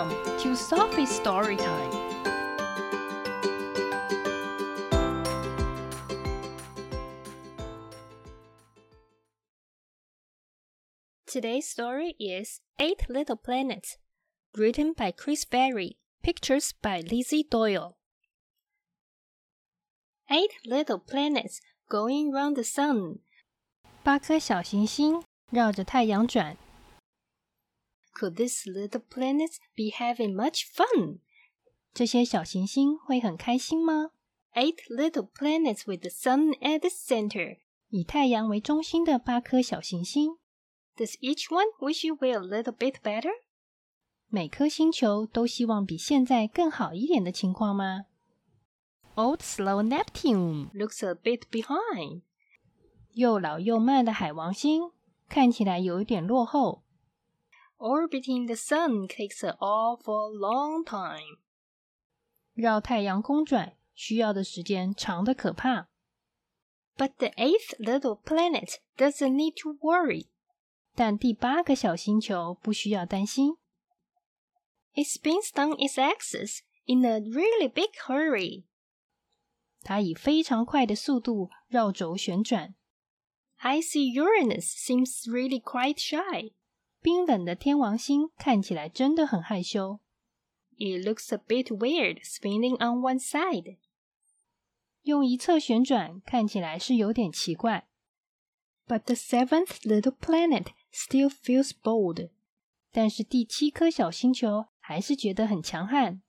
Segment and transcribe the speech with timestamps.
[0.00, 1.90] Welcome to Sophie's Story Time.
[11.26, 13.98] Today's story is Eight Little Planets,
[14.56, 17.98] written by Chris Ferrie, pictures by Lizzy Doyle.
[20.30, 21.60] Eight little planets
[21.90, 23.18] going round the sun.
[24.02, 26.56] 八颗小行星绕着太阳转。
[28.19, 31.19] Could these little planets be having much fun?
[31.93, 34.11] 这些小行星会很开心吗？
[34.53, 37.57] Eight little planets with the sun at the center.
[37.89, 40.37] 以太阳为中心的八颗小行星。
[40.95, 43.31] Does each one wish you were a little bit better?
[44.27, 48.05] 每颗星球都希望比现在更好一点的情况吗？
[49.15, 52.21] Old slow Neptune looks a bit behind.
[53.13, 54.91] 又老又慢的海王星
[55.29, 56.83] 看起来有一点落后。
[57.79, 61.39] Orbiting the sun takes an awful long time.
[62.53, 65.89] 绕太阳公转需要的时间长的可怕。
[66.97, 70.27] But the eighth little planet doesn't need to worry.
[70.95, 73.57] 但第八个小星球不需要担心。
[74.93, 78.63] It spins down its axis in a really big hurry.
[79.81, 82.75] 它以非常快的速度绕轴旋转。
[83.61, 86.53] Icy Uranus seems really quite shy.
[87.01, 89.99] 冰冷的天王星看起来真的很害羞。
[90.77, 93.77] It looks a bit weird spinning on one side.
[95.03, 97.87] 用一侧旋转看起来是有点奇怪。
[98.87, 102.29] But the seventh little planet still feels bold.
[102.91, 106.21] 但是第七颗小星球还是觉得很强悍。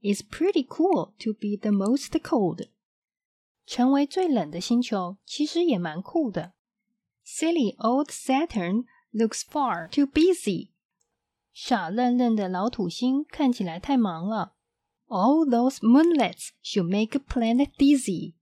[0.00, 2.68] It's pretty cool to be the most cold.
[3.66, 6.54] 成为最冷的星球其实也蛮酷的。
[7.24, 10.70] Silly old Saturn looks far too busy.
[11.52, 14.54] 傻愣愣的老土星看起来太忙了。
[15.08, 18.34] All those moonlets should make a planet dizzy.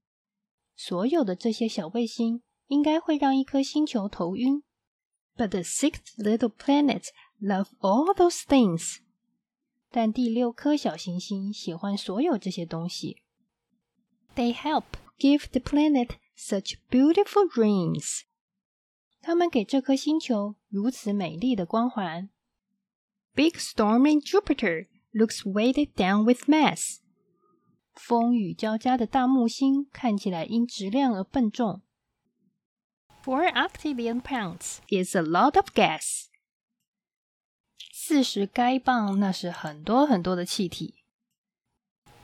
[0.75, 4.63] 所有的这些小卫星应该会让一颗星球头晕。
[5.37, 7.09] But the sixth little planet
[7.39, 8.97] love all those things.
[9.91, 13.21] 但第六颗小行星喜欢所有这些东西。
[14.35, 14.83] They help
[15.17, 18.23] give the planet such beautiful rings.
[19.21, 22.29] 它们给这颗星球如此美丽的光环。
[23.33, 26.99] Big stormy Jupiter looks weighted down with mass.
[27.95, 31.81] 风雨交加的大木星看起来因质量而笨重。
[33.23, 36.27] Four octillion pounds is a lot of gas.
[37.91, 41.05] 四十该磅那是很多很多的气体。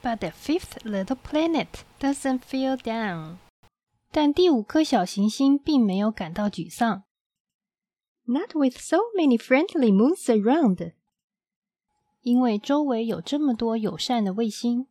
[0.04, 3.38] But the fifth little planet doesn't feel down.
[4.16, 7.04] 但第五颗小行星并没有感到沮丧。
[8.26, 10.94] Not with so many friendly moons around.
[12.22, 14.88] 因为周围有这么多友善的卫星。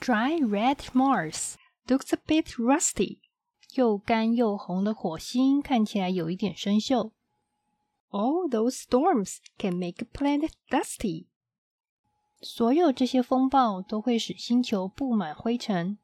[0.00, 1.54] Dry red Mars
[1.86, 3.18] looks a bit rusty.
[3.74, 7.12] 又干又红的火星看起来有一点生锈。
[8.10, 11.26] All those storms can make a planet dusty.
[12.40, 15.98] 所有这些风暴都会使星球布满灰尘。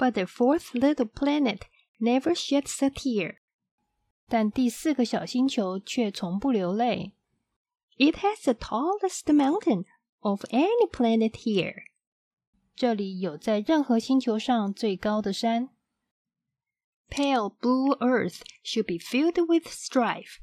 [0.00, 1.62] but the fourth little planet
[1.98, 3.36] never sheds a tear.
[4.28, 7.12] 但第四个小星球却从不流泪。
[7.96, 9.84] It has the tallest mountain
[10.20, 11.84] of any planet here.
[12.74, 15.70] 这里有在任何星球上最高的山。
[17.08, 20.38] Pale blue Earth should be filled with strife.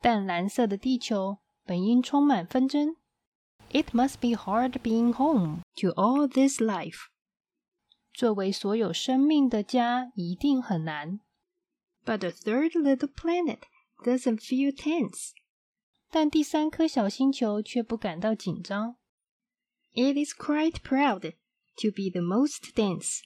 [0.00, 2.96] 淡蓝色的地球本应充满纷争。
[3.70, 7.10] It must be hard being home to all this life.
[8.12, 11.20] 作为所有生命的家，一定很难。
[12.04, 13.60] But the third little planet
[14.02, 15.32] doesn't feel tense.
[16.10, 18.96] 但第三颗小星球却不感到紧张。
[19.92, 23.20] It is quite proud to be the most dense.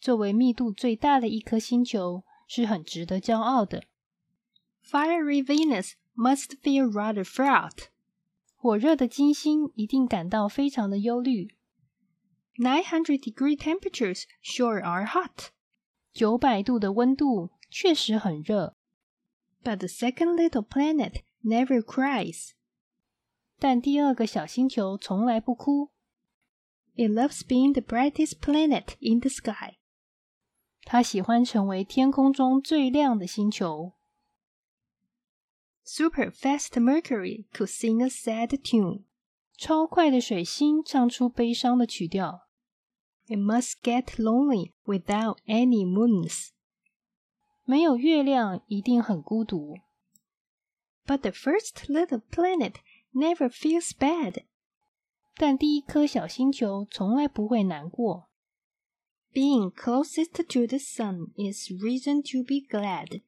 [0.00, 3.84] 作为密度最大的一颗星球，是很值得骄傲的。
[4.84, 7.88] Fiery Venus must feel rather fraught.
[8.56, 11.54] 火热的金星一定感到非常的忧虑。
[12.58, 15.50] 900 degree temperatures sure are hot.
[16.12, 18.76] 九百度的温度确实很热。
[19.64, 22.52] But the second little planet never cries.
[23.58, 25.90] 但第二个小星球从来不哭。
[26.94, 29.78] It loves being the brightest planet in the sky.
[30.84, 33.92] 它喜欢成为天空中最亮的星球。
[35.84, 39.04] Super fast Mercury could sing a sad tune.
[39.56, 42.45] 超快的水星唱出悲伤的曲调。
[43.28, 46.52] it must get lonely without any moons.
[47.64, 49.78] 没有月亮一定很孤独。
[51.06, 52.74] But the first little planet
[53.12, 54.44] never feels bad.
[55.36, 58.28] 但第一颗小星球从来不会难过。
[59.32, 63.22] Being closest to the sun is reason to be glad.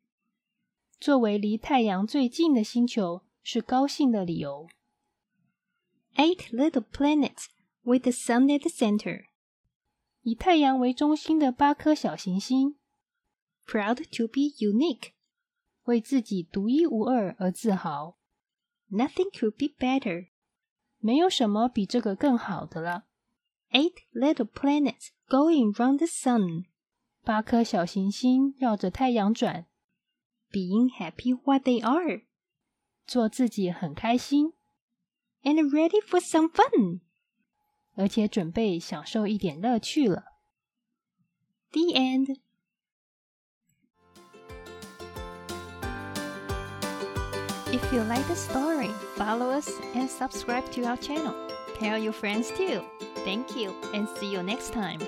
[1.00, 4.68] 作为离太阳最近的星球是高兴的理由。
[6.16, 7.46] Eight little planets
[7.82, 9.24] with the sun at the center.
[10.29, 12.75] 以太阳为中心的八颗小行星。
[13.65, 15.13] Proud to be unique.
[15.85, 18.19] 为自己独一无二而自豪。
[18.91, 20.27] Nothing could be better.
[20.99, 23.05] 没有什么比这个更好的了。
[23.71, 26.65] Eight little planets going round the sun.
[27.23, 29.65] 八颗小行星绕着太阳转。
[30.51, 32.21] Being happy what they are.
[33.07, 34.53] 做自己很开心。
[35.41, 36.99] And ready for some fun.
[37.98, 40.24] 而且准备享受一点乐趣了。
[41.72, 42.36] The end.
[47.72, 51.34] If you like the story, follow us and subscribe to our channel.
[51.80, 52.82] Tell your friends too.
[53.24, 55.00] Thank you and see you next time.